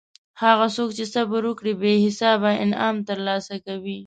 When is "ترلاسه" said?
3.09-3.55